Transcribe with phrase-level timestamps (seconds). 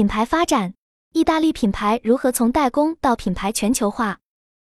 [0.00, 0.72] 品牌发展，
[1.12, 4.20] 意大利品牌如何从代工到品牌全球化？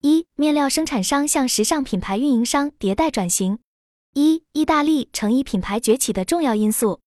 [0.00, 3.58] 一、面料生产商向时尚品牌运营商迭代转型。
[4.14, 7.00] 一、意大利成衣品牌崛起的重要因素。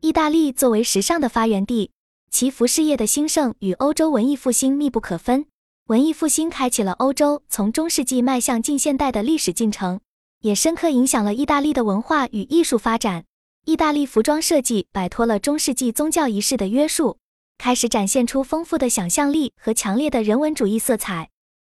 [0.00, 1.90] 意大利作为时尚的发源地，
[2.30, 5.44] 其服饰业的兴盛与欧洲文艺复兴密不可分。
[5.88, 10.00] 文艺复兴开启了欧洲从中世纪迈向近现代的历史进程，
[10.40, 13.26] 也深刻影响了意大利的文化与艺术发展。
[13.66, 17.18] 意大利服装设计摆脱了中世纪宗教仪式的约束。
[17.58, 21.30] 开始展现出丰富的想象力和强烈的人文主义色彩。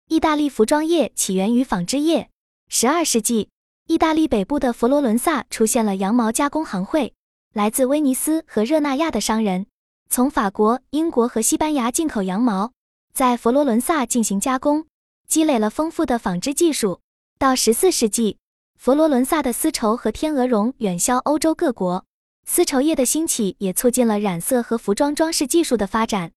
[0.07, 2.29] 意大利服装业起源于纺织业。
[2.67, 3.49] 十二世纪，
[3.87, 7.13] 意大利北部的佛罗伦萨出现了羊毛加工行会，
[7.53, 9.67] 来自威尼斯和热那亚的商人
[10.09, 12.71] 从法国、英国和西班牙进口羊毛，
[13.13, 14.85] 在佛罗伦萨进行加工，
[15.27, 16.99] 积累了丰富的纺织技术。
[17.37, 18.37] 到十四世纪，
[18.77, 22.05] 佛罗伦萨的丝绸和天鹅绒远销欧洲各国。
[22.53, 26.33] 丝绸业的兴起也促进了染色和服装装饰技术的发展。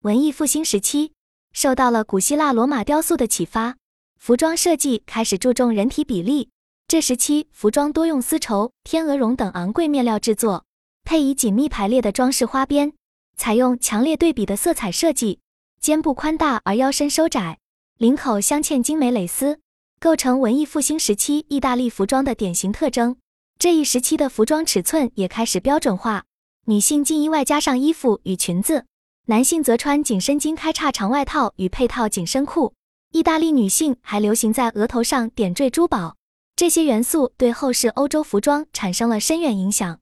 [0.00, 1.12] 文艺复兴时期，
[1.52, 3.76] 受到了古希腊、罗马雕塑的启发，
[4.18, 6.48] 服装设计开始注重人体比例。
[6.86, 10.64] 这时期，服装多用丝绸、天鹅绒等昂贵面料制作，
[11.04, 12.94] 配以紧密排列的装饰花边，
[13.36, 15.40] 采用强烈对比的色彩设计。
[15.82, 17.58] 肩部宽大而腰身收窄，
[17.98, 19.60] 领口镶嵌精美蕾丝，
[20.00, 23.18] 构成文艺复兴时期意大利服装的典型特征。
[23.58, 26.26] 这一时期的服装尺寸也开始标准化，
[26.66, 28.86] 女性近衣外加上衣服与裙子，
[29.26, 32.74] 男性则穿紧身襟开叉长外套与配套紧身裤。
[33.10, 36.14] 意大利女性还流行在额头上点缀珠宝，
[36.54, 39.98] 这些元素对后世欧洲服装产生了深远影响。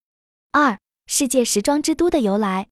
[0.52, 2.66] 二、世界时装之都的由来。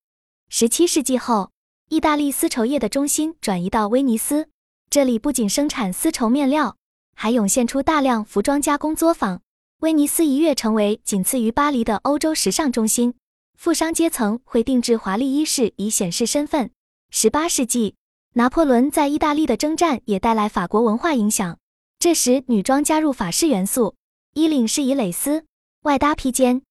[0.51, 1.51] 十七世纪后，
[1.89, 4.49] 意大利丝绸业的中心转移到威尼斯，
[4.91, 6.77] 这里不仅生产丝绸面料，
[7.17, 9.41] 还涌现出大量服装加工作坊。
[9.81, 13.15] 威尼斯一跃成为仅次于巴黎的欧洲时尚中心，
[13.59, 16.71] 富商阶层会定制华丽衣饰以显示身份。
[17.11, 17.97] 十八世纪，
[18.33, 21.59] 拿破仑在意大利的征战也带来法国文化影响，
[21.99, 23.95] 这时女装加入法式元素，
[24.33, 25.45] 衣领是以蕾丝，
[25.83, 26.63] 外搭披肩。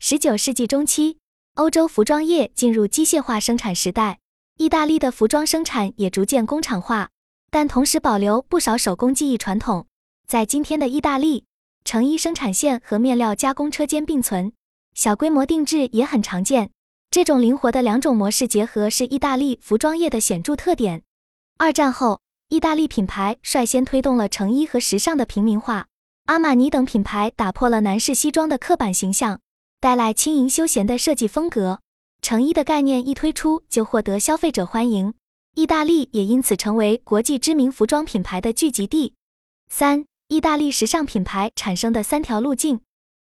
[0.00, 1.18] 十九世纪中期，
[1.54, 4.18] 欧洲服装业进入机械化生产时代，
[4.56, 7.10] 意大利的服装生产也逐渐工厂化，
[7.50, 9.86] 但同时保留不少手工技艺传统。
[10.26, 11.44] 在今天的意大利。
[11.86, 14.52] 成衣生产线和面料加工车间并存，
[14.94, 16.72] 小规模定制也很常见。
[17.12, 21.04] 这种灵活的两种模式结合是意大利服装业的显著特点。
[21.58, 25.86] 二战后，意大利品牌率先推动了成衣和时尚的平民化，
[26.24, 29.38] 阿玛尼等品牌打破了男士西装的刻板形象，
[29.80, 31.78] 带来轻盈休闲的设计风格。
[32.20, 35.14] 成衣的概念一推出就获得消费者欢迎，
[35.54, 39.14] 意大利也因此成为国际知名服装品牌的聚集地。
[39.68, 40.04] 三。
[40.28, 42.80] 意大利时尚品牌产生的三条路径，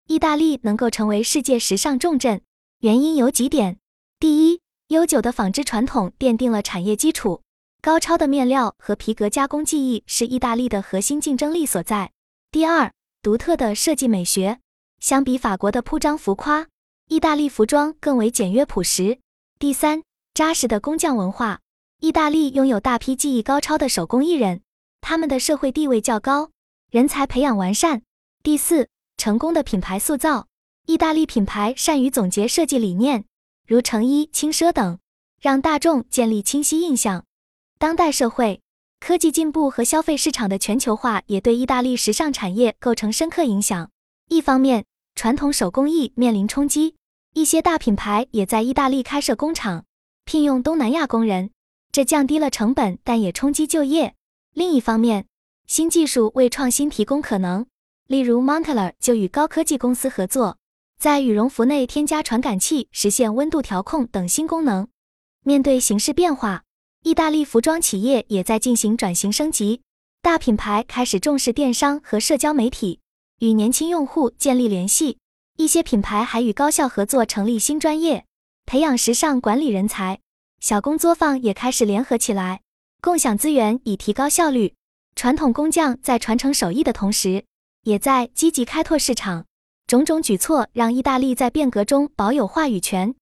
[0.07, 2.41] 意大利能够成为世界时尚重镇，
[2.79, 3.77] 原因有几点：
[4.19, 7.43] 第一，悠久的纺织传统奠定了产业基础，
[7.83, 12.07] 高超的面料和皮革加工技艺是意大利的核心竞争力所在；
[12.49, 12.91] 第二，
[13.21, 14.59] 独特的设计美学，
[14.99, 16.65] 相比法国的铺张浮夸，
[17.09, 19.19] 意大利服装更为简约朴实；
[19.59, 20.01] 第三，
[20.33, 21.59] 扎实的工匠文化，
[21.99, 24.61] 意大利拥有大批技艺高超的手工艺人，
[24.99, 26.49] 他们的社会地位较高。
[26.89, 28.01] 人才培养完善。
[28.41, 28.87] 第四，
[29.17, 30.47] 成功的品牌塑造。
[30.85, 33.25] 意大利品牌善于总结设计理念，
[33.67, 34.97] 如成衣、轻奢等，
[35.41, 37.25] 让大众建立清晰印象。
[37.77, 38.61] 当代社会、
[39.01, 43.91] 科技进步和消费市场的全球化也对意大利时尚产业构成深刻影响。
[44.29, 46.95] 一方面，传统手工艺面临冲击，
[47.33, 49.83] 一些大品牌也在意大利开设工厂，
[50.23, 51.51] 聘用东南亚工人，
[51.91, 54.15] 这降低了成本，但也冲击就业。
[54.53, 55.27] 另一方面，
[55.67, 57.65] 新技术为创新提供可能，
[58.07, 60.57] 例如 Moncler 就与高科技公司合作，
[60.97, 64.87] 在羽绒服内添加传感器，实现温度调控等新功能。
[65.43, 66.63] 面对形势变化，
[67.03, 69.81] 意大利服装企业也在进行转型升级。
[70.21, 73.01] 大品牌开始重视电商和社交媒体，
[73.39, 75.17] 与年轻用户建立联系。
[75.57, 78.23] 一些品牌还与高校合作，成立新专业，
[78.65, 80.21] 培养时尚管理人才。
[80.61, 82.61] 小工作坊也开始联合起来，
[83.01, 84.73] 共享资源，以提高效率。
[85.17, 87.43] 传统工匠在传承手艺的同时，
[87.81, 89.45] 也在积极开拓市场。
[89.87, 93.15] 种种举措让意大利在变革中保有话语权。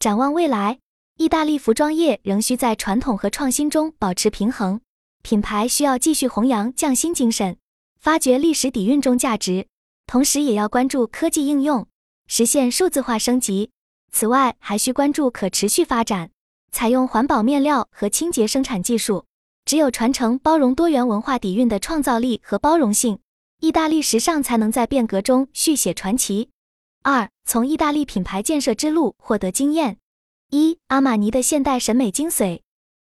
[0.00, 0.80] 展望未来，
[1.18, 4.80] 意大利服装业仍需在传统和创新中保持平衡。
[5.22, 7.56] 品牌需要继续弘扬匠心精神，
[8.00, 9.68] 发掘历史底蕴中价值，
[10.08, 11.86] 同时也要关注科技应用，
[12.26, 13.70] 实现数字化升级。
[14.10, 16.32] 此外，还需关注可持续发展，
[16.72, 19.26] 采用环保面料和清洁生产技术。
[19.66, 23.18] 只有传承包容多元文化底蕴的创造力和包容性，
[23.58, 26.50] 意大利时尚才能在变革中续写传奇。
[27.02, 29.98] 二、从意大利品牌建设之路获得经验。
[30.50, 32.60] 一、阿玛尼的现代审美精髓。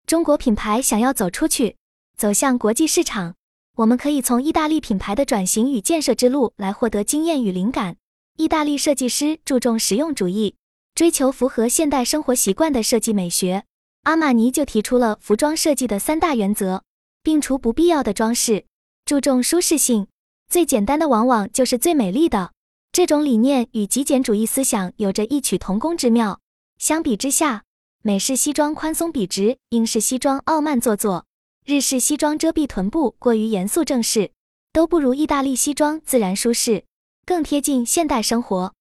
[0.08, 1.78] 中国品牌想要走出去，
[2.18, 3.36] 走向国际市场，
[3.76, 7.98] 我们可以从意大利品牌的转型与建设之路来获得经验与灵感。
[8.38, 10.56] 意大利设计师注重实用主义，
[10.96, 13.66] 追求符合现代生活习惯的设计美学。
[14.08, 16.82] 阿玛尼就提出了服装设计的三大原则，
[17.22, 18.64] 并除不必要的装饰，
[19.04, 20.08] 注重舒适性。
[20.48, 22.54] 最简单的往往就是最美丽的。
[22.94, 26.40] 这种理念与极简主义思想有着异曲同工之妙。
[26.78, 27.66] 相比之下，
[28.02, 31.26] 美式西装宽松笔直，英式西装傲慢做作，
[31.66, 34.32] 日式西装遮蔽臀部过于严肃正式，
[34.72, 36.86] 都不如意大利西装自然舒适，
[37.26, 38.74] 更贴近现代生活。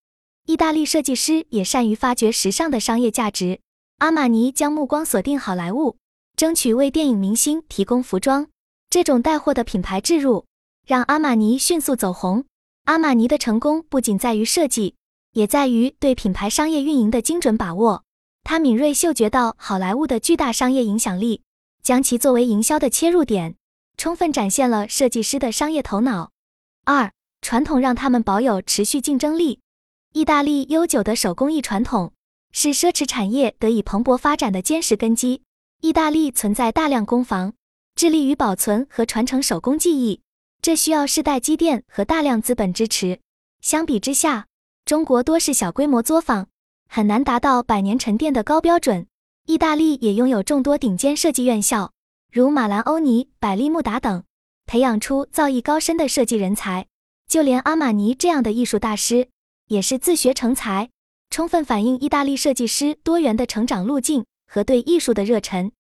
[0.47, 3.59] 意大利设计师也善于发掘时尚的商业价值。
[3.99, 5.97] 阿玛尼将目光锁定好莱坞，
[6.37, 8.49] 争取为电影明星提供服装。
[8.91, 10.45] 这种带货的品牌置入，
[10.87, 12.45] 让阿玛尼迅速走红。
[12.85, 14.97] 阿玛尼的成功不仅在于设计，
[15.33, 18.05] 也在于对品牌商业运营的精准把握。
[18.45, 21.41] 他敏锐嗅觉到好莱坞的巨大商业影响力，
[21.83, 23.57] 将其作为营销的切入点，
[23.97, 26.33] 充分展现了设计师的商业头脑。
[26.85, 27.11] 二、
[27.41, 29.61] 传统让他们保有持续竞争力。
[30.13, 32.13] 意大利悠久的手工艺传统
[32.59, 35.43] 是奢侈产业得以蓬勃发展的坚实根基。
[35.83, 37.53] 意大利存在大量工坊，
[37.95, 40.23] 致力于保存和传承手工技艺，
[40.63, 43.21] 这需要世代积淀和大量资本支持。
[43.61, 44.47] 相比之下，
[44.87, 46.49] 中国多是小规模作坊。
[46.89, 49.07] 很难达到百年沉淀的高标准。
[49.45, 51.93] 意大利也拥有众多顶尖设计院校，
[52.33, 54.25] 如马兰欧尼、百利慕达等，
[54.65, 56.87] 培养出造诣高深的设计人才。
[57.29, 59.29] 就连阿玛尼这样的艺术大师，
[59.67, 60.89] 也是自学成才，
[61.37, 65.71] 充分反映意大利设计师多元的成长路径和对艺术的热忱。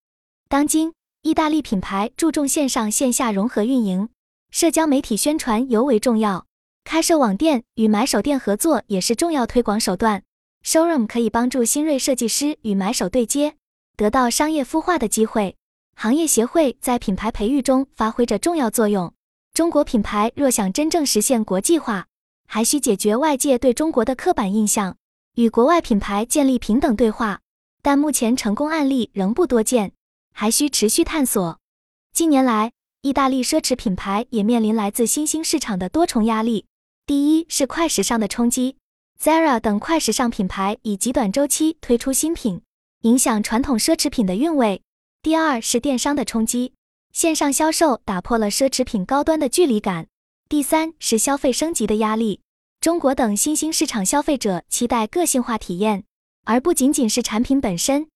[0.50, 0.93] 当今，
[1.23, 4.11] 意大利品牌注重线上线下融合运营，
[4.50, 6.44] 社交媒体宣传尤为重要。
[6.85, 10.23] 开设网店与买手店合作也是重要推广手段。
[10.62, 13.55] Showroom 可以帮助新锐设计师与买手对接，
[13.97, 15.56] 得到商业孵化的机会。
[15.94, 19.14] 行业协会在品牌培育中发挥着重要作用。
[19.55, 22.08] 中国品牌若想真正实现国际化，
[22.47, 24.99] 还需解决外界对中国的刻板印象，
[25.37, 27.41] 与国外品牌建立平等对话。
[27.83, 29.93] 但目前成功案例仍不多见，
[30.33, 31.61] 还需持续探索。
[32.12, 32.73] 近年来，
[33.03, 36.65] 意大利奢侈品牌也面临来自新兴市场的多重压力。
[37.05, 38.79] 第一是快时尚的冲击。
[39.23, 42.62] Zara 等快时尚品牌以极短周期推出新品，
[43.03, 44.82] 影响传统奢侈品的韵味。
[45.23, 46.73] 第二是电商的冲击，
[47.12, 50.09] 线上销售打破了奢侈品高端的距离感。
[50.49, 52.41] 第三是消费升级的压力，
[52.81, 56.05] 中国等新兴市场消费者期待个性化体验，
[56.44, 58.08] 而不仅仅是产品本身。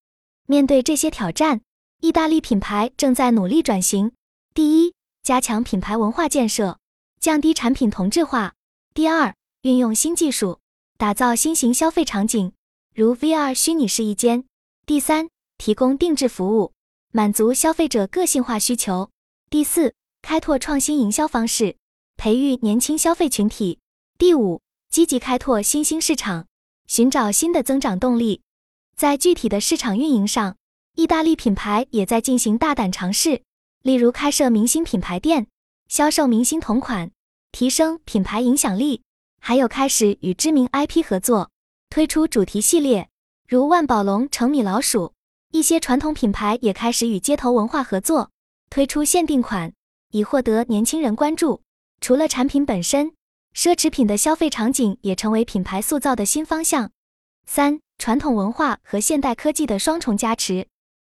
[0.47, 1.61] 面对这些挑战，
[2.01, 4.13] 意大利品牌正在努力转型。
[4.55, 6.79] 第一，加强品牌文化建设，
[7.21, 8.55] 降低产品同质化。
[8.95, 10.61] 第二，运用新技术。
[10.97, 12.53] 打造新型消费场景，
[12.95, 14.45] 如 VR 虚拟试衣间。
[14.85, 16.75] 第三，提供定制服务，
[17.11, 19.09] 满足消费者个性化需求。
[19.49, 21.77] 第四，开拓创新营销方式，
[22.19, 23.79] 培育年轻消费群体。
[24.21, 26.47] 第五，积极开拓新兴市场，
[26.87, 28.43] 寻找新的增长动力。
[28.95, 30.59] 在具体的市场运营上，
[30.95, 33.41] 意大利品牌也在进行大胆尝试，
[33.81, 35.47] 例如开设明星品牌店，
[35.89, 37.11] 销售明星同款，
[37.51, 39.01] 提升品牌影响力。
[39.41, 41.51] 还有开始与知名 IP 合作，
[41.89, 43.09] 推出主题系列，
[43.49, 45.15] 如万宝龙成米老鼠。
[45.51, 48.31] 一些传统品牌也开始与街头文化合作，
[48.69, 49.73] 推出限定款，
[50.11, 51.63] 以获得年轻人关注。
[52.03, 53.13] 除了产品本身，
[53.55, 56.91] 奢侈品的消费场景也成为品牌塑造的新方向。
[57.47, 60.69] 三、传统文化和现代科技的双重加持，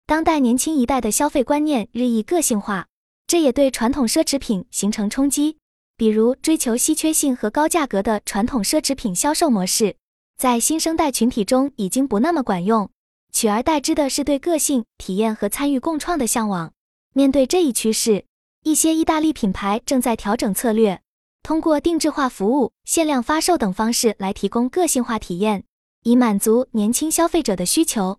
[0.07, 2.89] 当代年轻一代的消费观念日益个性化，
[3.27, 5.59] 这也对传统奢侈品形成冲击。
[5.97, 9.95] 比如追求稀缺性和高价格的传统奢侈品销售模式，
[10.37, 12.91] 在新生代群体中已经不那么管用，
[13.33, 16.73] 取而代之的是对个性、体验和参与共创的向往。
[17.13, 18.25] 面对这一趋势，
[18.65, 21.01] 一些意大利品牌正在调整策略，
[21.45, 25.65] 通过定制化服务、限量发售等方式来提供个性化体验，
[26.03, 28.19] 以满足年轻消费者的需求。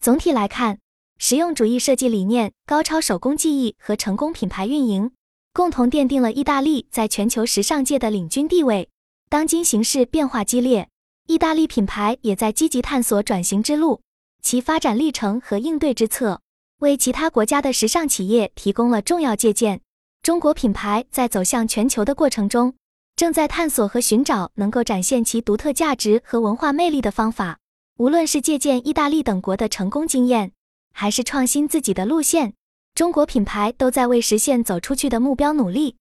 [0.00, 0.78] 总体来看，
[1.18, 5.10] 实用主义设计理念、高超手工技艺和成功品牌运营。
[5.52, 8.88] 共同奠定了意大利在全球时尚界的领军地位。
[9.28, 10.88] 当今形势变化激烈，
[11.26, 14.00] 意大利品牌也在积极探索转型之路，
[14.44, 16.40] 其发展历程和应对之策，
[16.78, 19.80] 为其他国家的时尚企业提供了重要借鉴。
[20.22, 22.74] 中国品牌在走向全球的过程中，
[23.16, 27.58] 正在探索和寻找能够展现其独特价值和文化魅力的方法。
[27.96, 30.52] 无论是借鉴意大利等国的成功经验，
[30.92, 32.52] 还是创新自己的路线。
[32.94, 35.96] 中国品牌都在为实现走出去的目标努力。